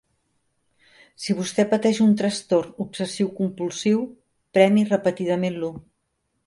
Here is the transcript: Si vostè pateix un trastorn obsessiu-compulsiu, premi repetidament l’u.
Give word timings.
Si 1.25 1.35
vostè 1.41 1.65
pateix 1.75 2.01
un 2.07 2.17
trastorn 2.23 2.75
obsessiu-compulsiu, 2.87 4.03
premi 4.59 4.89
repetidament 4.95 5.63
l’u. 5.65 5.73